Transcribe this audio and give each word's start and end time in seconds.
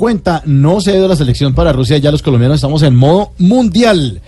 Cuenta, 0.00 0.42
no 0.46 0.80
se 0.80 0.96
ha 0.96 1.06
la 1.06 1.14
selección 1.14 1.54
para 1.54 1.74
Rusia. 1.74 1.98
Ya 1.98 2.10
los 2.10 2.22
colombianos 2.22 2.54
estamos 2.54 2.82
en 2.84 2.96
modo 2.96 3.32
mundial. 3.36 4.22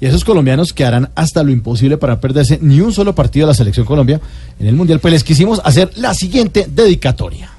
Y 0.00 0.06
esos 0.06 0.24
colombianos 0.24 0.72
que 0.72 0.86
harán 0.86 1.10
hasta 1.14 1.42
lo 1.42 1.50
imposible 1.50 1.98
para 1.98 2.18
perderse 2.18 2.58
ni 2.62 2.80
un 2.80 2.94
solo 2.94 3.14
partido 3.14 3.46
de 3.46 3.50
la 3.50 3.54
selección 3.54 3.84
Colombia 3.84 4.22
en 4.58 4.66
el 4.66 4.74
mundial, 4.74 5.00
pues 5.00 5.12
les 5.12 5.24
quisimos 5.24 5.60
hacer 5.62 5.90
la 5.96 6.14
siguiente 6.14 6.66
dedicatoria. 6.74 7.50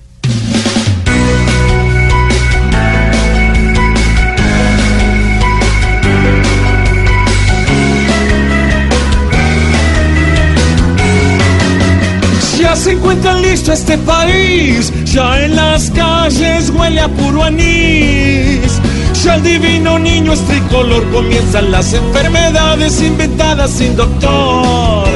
Ya 12.69 12.75
se 12.75 12.91
encuentra 12.91 13.33
listo 13.33 13.73
este 13.73 13.97
país, 13.97 14.93
ya 15.03 15.43
en 15.43 15.55
las 15.55 15.89
calles 15.89 16.69
huele 16.69 17.01
a 17.01 17.07
puro 17.07 17.43
anís. 17.43 18.79
Ya 19.23 19.37
el 19.37 19.41
divino 19.41 19.97
niño 19.97 20.33
es 20.33 20.41
tricolor, 20.45 21.03
comienzan 21.09 21.71
las 21.71 21.93
enfermedades 21.93 23.01
inventadas 23.01 23.71
sin 23.71 23.95
doctor. 23.95 25.07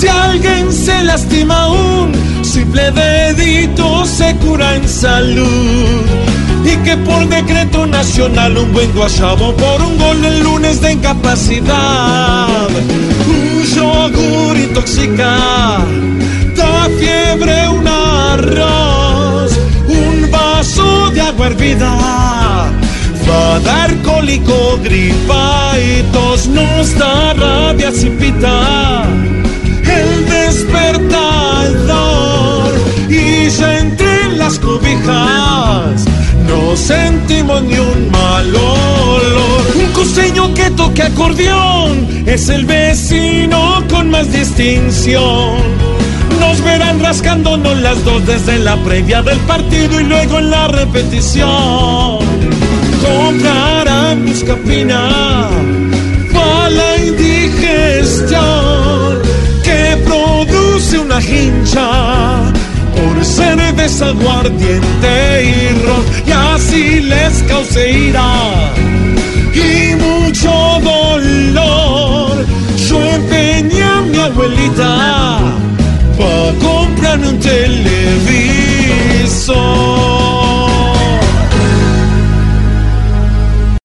Si 0.00 0.08
alguien 0.08 0.72
se 0.72 1.04
lastima 1.04 1.68
un 1.68 2.14
simple 2.42 2.90
dedito 2.90 4.06
se 4.06 4.34
cura 4.36 4.76
en 4.76 4.88
salud. 4.88 6.06
Y 6.64 6.74
que 6.84 6.96
por 6.96 7.28
decreto 7.28 7.86
nacional 7.86 8.56
un 8.56 8.72
buen 8.72 8.90
guayabo 8.94 9.54
por 9.56 9.82
un 9.82 9.98
gol 9.98 10.24
el 10.24 10.42
lunes 10.42 10.80
de 10.80 10.92
incapacidad. 10.94 12.48
Un 13.28 13.62
yogur 13.62 14.56
intoxica 14.56 15.57
Va 23.28 23.56
a 23.56 23.60
dar 23.60 23.94
cólico, 24.02 24.78
gripa 24.82 25.72
y 25.78 26.02
tos, 26.12 26.46
nos 26.48 26.98
da 26.98 27.34
rabia 27.34 27.90
sin 27.92 28.16
pita. 28.16 29.04
El 29.98 30.26
despertador 30.26 31.58
y 33.08 33.48
ya 33.50 33.78
entre 33.78 34.36
las 34.36 34.58
cobijas 34.58 36.04
no 36.48 36.76
sentimos 36.76 37.62
ni 37.62 37.78
un 37.78 38.10
mal 38.10 38.54
olor. 38.56 39.62
Un 39.76 39.92
costeño 39.92 40.54
que 40.54 40.70
toque 40.70 41.02
acordeón 41.02 42.08
es 42.26 42.48
el 42.48 42.64
vecino 42.64 43.84
con 43.90 44.10
más 44.10 44.32
distinción 44.32 45.97
nos 46.58 46.64
verán 46.64 47.00
rascándonos 47.00 47.78
las 47.80 48.04
dos 48.04 48.24
desde 48.26 48.58
la 48.58 48.76
previa 48.78 49.22
del 49.22 49.38
partido 49.40 50.00
y 50.00 50.04
luego 50.04 50.38
en 50.38 50.50
la 50.50 50.68
repetición. 50.68 52.18
Comprarán 53.02 54.24
buscapina 54.26 55.48
para 56.32 56.70
la 56.70 56.96
indigestión 56.98 58.38
que 59.62 59.96
produce 60.04 60.98
una 60.98 61.20
hincha 61.20 62.42
por 62.96 63.24
ser 63.24 63.74
desaguardiente 63.74 65.44
y 65.44 65.68
ron 65.84 66.04
y 66.26 66.30
así 66.30 67.00
les 67.00 67.42
cause 67.44 67.90
ira 67.90 68.72
y 69.54 69.94
mucho 69.96 70.50
dolor. 70.82 72.46
Yo 72.88 73.02
empeñé 73.02 73.82
a 73.82 74.00
mi 74.00 74.18
abuelita 74.18 75.47
non 77.16 77.38
te 77.38 77.66
levi 77.66 78.57